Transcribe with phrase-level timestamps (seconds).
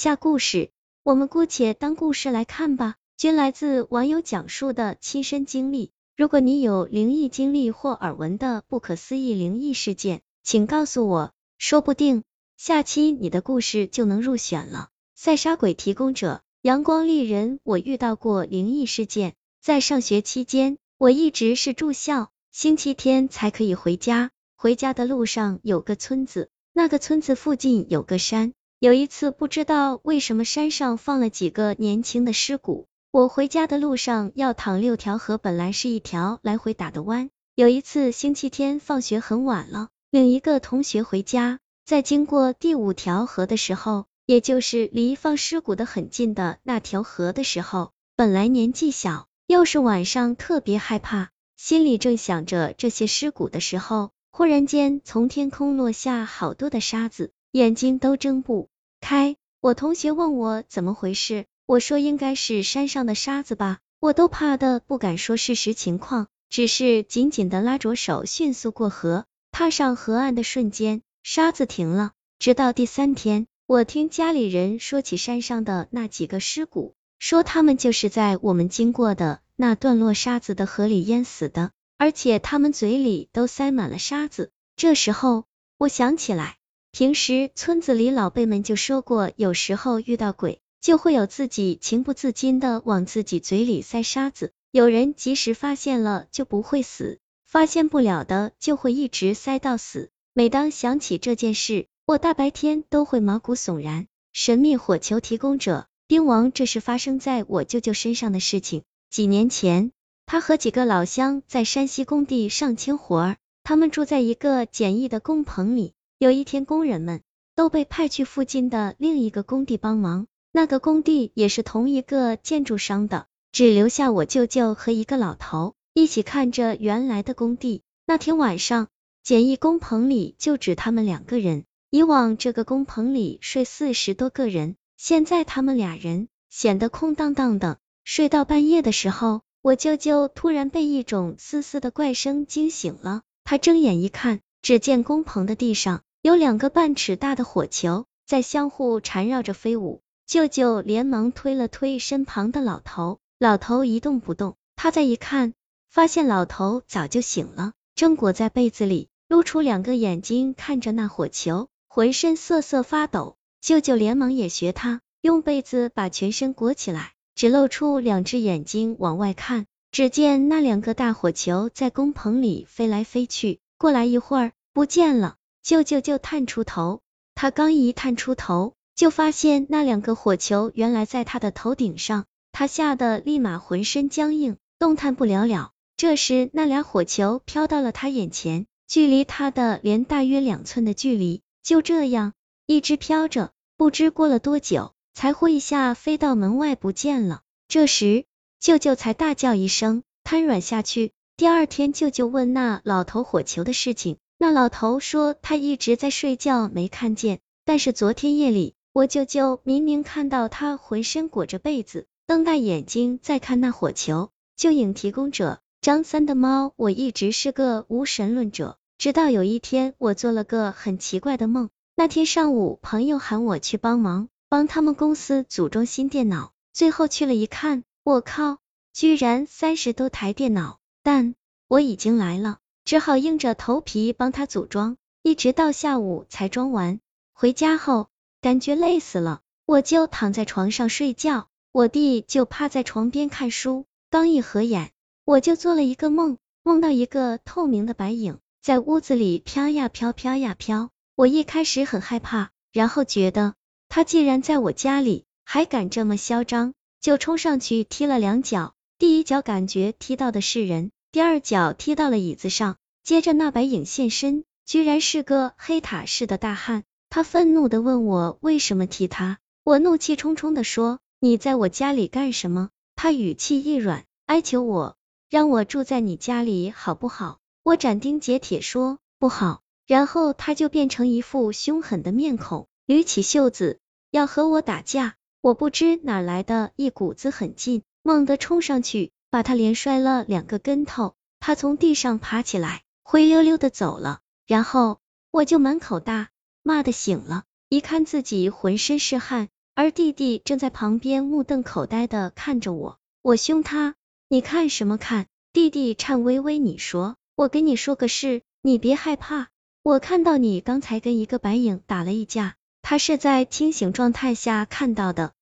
[0.00, 0.70] 下故事，
[1.02, 2.94] 我们姑且当故事来看吧。
[3.18, 5.92] 均来自网友讲述的亲身经历。
[6.16, 12.22] 如果你有灵异经历或耳闻的不可思议灵异事件，请告诉我，说不定
[12.56, 14.88] 下期你的故事就能入选了。
[15.14, 17.60] 赛沙鬼提供者：阳光丽人。
[17.62, 24.30] 我遇到过灵异事件，在上学期间，我一直是住校，星期天才可以回家。
[24.56, 28.54] 回家的路上有个村子，那个村子附近有个山。
[28.80, 32.86] 有一次，不知道为什么山上放了几个年轻的尸骨。
[33.10, 37.28] 我回家的路上要淌六条河，本来是一条来回打的弯。
[37.54, 51.28] 有一次星期天放学很晚了，领一个同学回家，在经过第五条河的时候，也就是离放尸骨的很近的那条河的时候，本来年纪小，又是晚上，特别害怕，
[51.58, 57.30] 心里正想着这些尸骨的时候，忽然间从天空落下好多的沙子。
[57.52, 58.68] 眼睛都睁不
[59.00, 72.12] 开，我同学问我怎么回事，我说应该是山上的沙子吧，我都怕的不敢说事实情况，只是紧紧的拉着手迅速过河，踏上河岸的瞬间，沙子停了。
[72.38, 84.50] 直到第三天，我听家里人说起山上的那几个尸骨，说他们就是在我们经过的那段落沙子的河里淹死的，而且他们嘴里都塞满了沙子。
[84.76, 85.44] 这时候，
[85.76, 86.56] 我想起来。
[86.92, 94.52] 平时村子里老辈们就说过，有时候遇到鬼，就会有自己情不自禁的往自己嘴里塞沙子。
[94.72, 100.10] 有人及时发现了就不会死，发现不了的就会一直塞到死。
[100.32, 104.06] 每当想起这件事，我大白天都会毛骨悚然。
[104.32, 108.82] 神秘火球提供者丁王，这是发生在我舅舅身上的事情。
[109.10, 109.92] 几年前，
[110.26, 115.94] 他和几个老乡在山西工地上清活儿，他们住在一个简易的工棚里。
[116.20, 117.22] 有一天，工人们
[117.56, 127.80] 都被派去附近的另一个工地帮忙，那个工地也是同一个建筑商的，只留下我舅舅和一个老头一起看着原来的工地。
[128.04, 128.88] 那天晚上，
[129.22, 131.64] 简易工棚里就只他们两个人。
[131.88, 137.78] 以往这个工棚里睡四十多个人，现在他们俩人显得空荡荡的。
[138.04, 146.02] 睡到半夜的时候，我舅舅突然被一种嘶嘶的怪声惊醒了，他睁眼一看，只见工棚的地上。
[146.22, 154.56] 有两个半尺大的火球在相互缠绕着飞舞，舅舅连忙推了推身旁的老头，老头一动不动。
[154.76, 155.54] 他再一看，
[155.88, 163.38] 发现老头早就醒了，正裹在被子里，露出两个眼睛看着那火球，浑身瑟瑟发抖。
[163.62, 169.64] 舅舅连忙也学他，用被子把全身裹起来，只露出两只眼睛往外看。
[169.90, 175.36] 只见那两个大火球在工棚里飞来飞去，过来一会儿不见了。
[175.70, 177.00] 舅舅就探出头，
[177.36, 185.70] 他刚一探出头，就发现那两个火球原来在他的头顶上，他吓得立马浑身僵硬，动弹不了了。
[185.96, 192.32] 这时，那俩火球飘到了他眼前，距离他的连大约两寸的距离，就这样
[192.66, 197.42] 一直飘着，不知过了多久，才呼一下飞到门外不见了。
[197.68, 198.24] 这时，
[198.58, 201.12] 舅舅才大叫一声，瘫软下去。
[201.36, 204.16] 第二天，舅舅问那老头火球的事情。
[204.42, 207.40] 那老头说他一直在睡觉，没看见。
[207.66, 214.30] 但是昨天夜里，我舅舅明明看到他浑身裹着被子，瞪大眼睛在看那火球。
[214.56, 221.68] 旧影提供者张三的猫，我一直是个无神论者，直到有一天我做了个很奇怪的梦。
[221.94, 226.54] 那天上午，朋友喊我去帮忙，帮他们公司组装新电脑。
[226.72, 228.56] 最后去了一看，我靠，
[228.94, 231.34] 居然三十多台电脑，但
[231.68, 232.59] 我已经来了。
[232.90, 236.98] 只好硬着头皮帮他组装，一直到下午才装完。
[237.32, 238.08] 回家后
[238.40, 243.86] 感觉累死了，我就躺在床上睡觉，我弟就趴在床边看书。
[244.10, 244.90] 刚一合眼，
[245.24, 250.90] 我就做了一个梦，梦到一个透明的白影在屋子里飘呀飘，飘呀飘。
[251.14, 253.54] 我一开始很害怕，然后觉得
[253.88, 258.74] 他既然在我家里，还敢这么嚣张，就冲上去踢了两脚。
[258.98, 260.90] 第一脚感觉踢到的是人。
[261.12, 266.84] 第二脚踢到了椅子上，接着那白影现身，居然是个黑塔似的大汉。
[267.08, 272.70] 他愤怒的问我为什么踢他，我怒气冲冲的说你在我家里干什么？
[272.94, 274.96] 他语气一软，哀求我
[275.28, 277.38] 让我住在你家里好不好？
[277.62, 283.80] 我斩钉截铁说不好，然后他就变成一副凶狠的面孔，捋起袖子
[284.10, 285.16] 要和我打架。
[285.40, 289.10] 我不知哪来的一股子狠劲，猛地冲上去。
[289.32, 294.20] 把他连摔了两个跟头，他从地上爬起来，灰溜溜的走了。
[294.46, 295.00] 然后
[295.32, 296.28] 我就满口大
[296.62, 303.00] 骂的醒了，一看自己浑身是汗，而弟弟正在旁边目瞪口呆的看着我。
[303.20, 303.96] 我凶他，
[304.28, 305.26] 你看什么看？
[305.52, 309.48] 弟弟颤巍巍你说，我跟你说个事，你别害怕。
[309.82, 315.32] 我看到你刚才跟一个白影打了一架，他是在清醒状态下看到的。